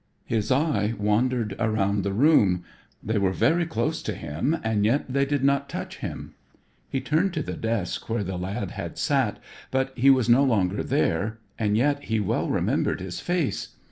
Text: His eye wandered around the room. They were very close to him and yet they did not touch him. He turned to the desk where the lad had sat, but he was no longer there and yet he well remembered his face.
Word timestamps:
His 0.25 0.51
eye 0.51 0.95
wandered 0.97 1.55
around 1.59 2.01
the 2.01 2.11
room. 2.11 2.63
They 3.03 3.19
were 3.19 3.33
very 3.33 3.67
close 3.67 4.01
to 4.01 4.15
him 4.15 4.57
and 4.63 4.83
yet 4.83 5.05
they 5.07 5.25
did 5.27 5.43
not 5.43 5.69
touch 5.69 5.97
him. 5.99 6.33
He 6.89 6.99
turned 6.99 7.35
to 7.35 7.43
the 7.43 7.53
desk 7.53 8.09
where 8.09 8.23
the 8.23 8.35
lad 8.37 8.71
had 8.71 8.97
sat, 8.97 9.37
but 9.69 9.95
he 9.95 10.09
was 10.09 10.27
no 10.27 10.43
longer 10.43 10.81
there 10.81 11.37
and 11.59 11.77
yet 11.77 12.05
he 12.05 12.19
well 12.19 12.49
remembered 12.49 12.99
his 12.99 13.19
face. 13.19 13.75